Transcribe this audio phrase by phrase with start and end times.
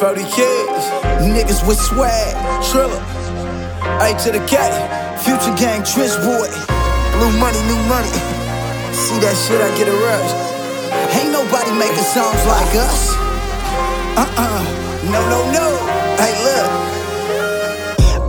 [0.00, 0.84] 40 Keys,
[1.24, 3.00] niggas with swag, Trilla.
[4.04, 4.60] A to the K,
[5.24, 6.52] future gang, trench boy.
[7.16, 8.12] Blue money, new money.
[8.92, 10.32] See that shit, I get a rush.
[11.16, 13.16] Ain't nobody making songs like us.
[14.20, 14.62] Uh uh,
[15.08, 15.66] no, no, no.
[16.20, 17.05] Hey, look.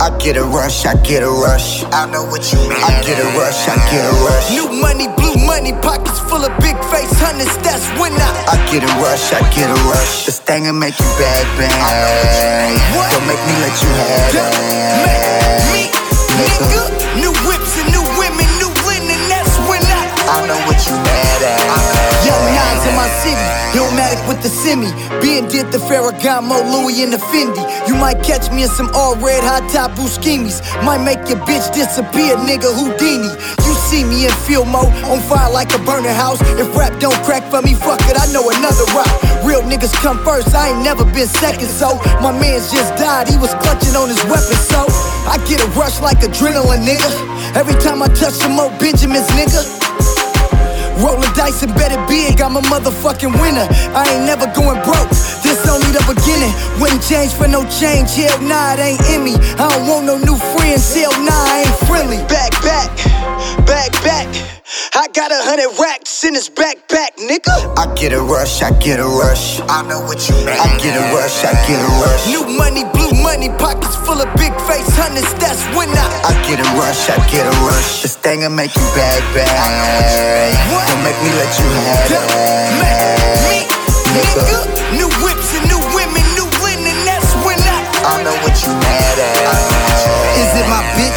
[0.08, 1.84] I get a rush, I get a rush.
[1.92, 2.80] I know what you mean.
[2.80, 4.48] I get a rush, I get a rush.
[4.56, 7.52] New money, blue money, pockets full of big face hundreds.
[7.60, 8.32] That's when I.
[8.48, 10.24] I get a rush, I get a rush.
[10.24, 12.72] This thing will make you bad, bang.
[12.96, 13.12] What?
[13.12, 14.48] Don't make me let you have it.
[15.76, 15.92] Me,
[16.40, 16.88] nigga.
[17.20, 17.57] New whips
[24.78, 25.20] semi.
[25.20, 27.62] Being did the Ferragamo, Louis and the Fendi.
[27.88, 30.60] You might catch me in some all red hot top Buscemi's.
[30.84, 33.30] Might make your bitch disappear, nigga Houdini.
[33.66, 36.40] You see me in Fillmore, on fire like a burning house.
[36.58, 39.44] If rap don't crack for me, fuck it, I know another route.
[39.44, 43.36] Real niggas come first, I ain't never been second, so my man's just died, he
[43.36, 44.86] was clutching on his weapon, so
[45.28, 47.56] I get a rush like adrenaline, nigga.
[47.56, 49.87] Every time I touch some more Benjamins, nigga.
[51.48, 53.66] Rolling and bet it big, I'm a motherfucking winner.
[53.96, 55.08] I ain't never going broke,
[55.40, 56.52] this only the beginning.
[56.80, 59.34] Wouldn't change for no change, hell nah, it ain't in me.
[59.56, 62.18] I don't want no new friends, hell nah, I ain't friendly.
[62.28, 62.92] Back, back,
[63.64, 64.28] back, back.
[64.94, 67.56] I got a hundred racks in his backpack, nigga.
[67.78, 69.60] I get a rush, I get a rush.
[69.64, 70.52] I know what you mean.
[70.52, 72.28] I get a rush, I get a rush.
[72.28, 74.52] New money, blue money, pockets full of big
[75.08, 76.06] hundreds, that's when I.
[76.24, 78.02] I get a rush, I get a rush.
[78.02, 80.52] This thing will make you bad, bang.
[80.72, 80.86] What?
[80.88, 82.26] Don't make me let you have Duh,
[82.80, 83.16] man,
[83.48, 84.68] me, it.
[84.68, 84.77] nigga.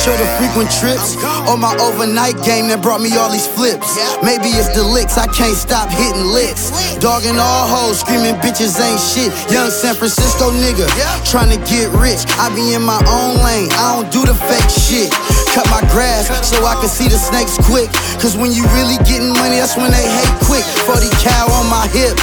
[0.08, 1.14] Or the frequent trips?
[1.46, 3.98] Or my overnight game that brought me all these flips?
[4.26, 6.74] Maybe it's the licks, I can't stop hitting licks.
[6.98, 9.30] Dogging all hoes, screaming bitches ain't shit.
[9.54, 10.90] Young San Francisco nigga,
[11.30, 12.26] trying to get rich.
[12.42, 15.12] I be in my own lane, I don't do the fake shit.
[15.54, 17.92] Cut my grass so I can see the snakes quick.
[18.18, 20.66] Cause when you really getting money, that's when they hate quick.
[20.88, 22.18] 40 cow on my hip.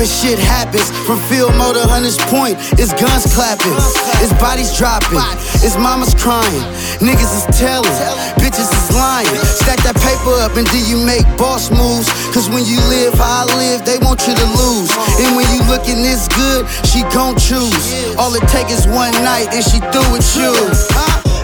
[0.00, 2.56] Cause shit happens from Fillmore to Hunters Point.
[2.80, 3.76] It's guns clapping,
[4.24, 5.20] it's bodies dropping,
[5.60, 6.64] it's mamas crying,
[7.04, 7.92] niggas is telling,
[8.40, 9.28] bitches is lying.
[9.60, 12.08] Stack that paper up and then you make boss moves.
[12.32, 14.88] Cause when you live how I live, they want you to lose.
[15.20, 18.16] And when you looking this good, she gon' choose.
[18.16, 20.56] All it take is one night and she through with you.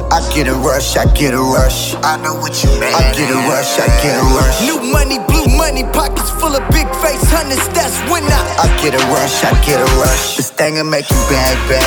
[0.09, 1.93] I get a rush, I get a rush.
[2.01, 2.89] I know what you mean.
[2.89, 4.65] I get a rush, I get a rush.
[4.65, 8.43] New money, blue money, pockets full of big face hundreds, that's when I.
[8.63, 10.37] I get a rush, I get a rush.
[10.37, 11.83] This thing will make you bang, bang.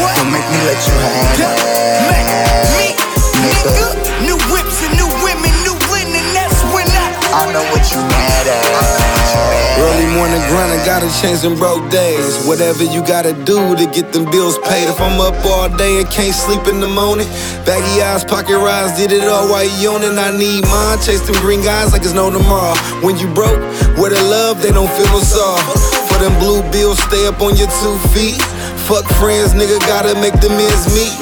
[0.00, 0.12] What?
[0.16, 0.94] Don't make me let you
[1.40, 1.48] Duh,
[2.12, 2.24] man,
[2.76, 2.86] me,
[3.40, 3.88] nigga.
[4.28, 7.06] New whips and new women, new linen, that's when I.
[7.32, 8.99] I know what you mad at.
[9.80, 12.44] Early morning grind, I gotta change them broke days.
[12.44, 14.88] Whatever you gotta do to get them bills paid.
[14.92, 17.26] If I'm up all day and can't sleep in the morning,
[17.64, 20.18] baggy eyes, pocket rise, did it all while you yawning.
[20.18, 22.76] I need mine, chase them green guys like it's no tomorrow.
[23.00, 23.60] When you broke,
[23.96, 25.64] where the love, they don't feel us off.
[26.12, 28.36] For them blue bills, stay up on your two feet.
[28.90, 31.14] Fuck friends, nigga, gotta make the ends meet.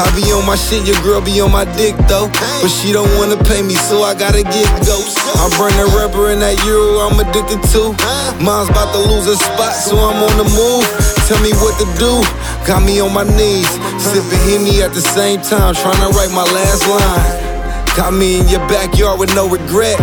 [0.00, 2.32] I be on my shit, your girl be on my dick though.
[2.64, 5.20] But she don't wanna pay me, so I gotta get ghost.
[5.36, 7.92] I burn that rubber and that euro I'm addicted to.
[8.40, 10.88] Mom's about to lose a spot, so I'm on the move.
[11.28, 12.24] Tell me what to do,
[12.64, 13.68] got me on my knees.
[14.00, 17.84] Sipping Henny at the same time, trying to write my last line.
[18.00, 20.00] Got me in your backyard with no regret.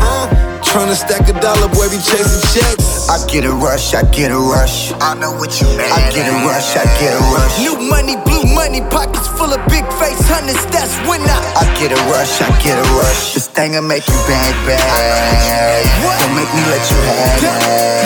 [0.71, 3.09] Trying to stack a dollar, boy, be chasing checks.
[3.09, 4.91] I get a rush, I get a rush.
[5.01, 5.89] I know what you mean.
[5.89, 7.55] I get a rush, I get a rush.
[7.63, 11.39] New money, blue money, pockets full of big face hundreds, that's when I.
[11.57, 13.33] I get a rush, I get a rush.
[13.33, 15.87] This thing will make you bang, bang.
[16.03, 16.19] What?
[16.19, 17.57] Don't make me let you have Duh,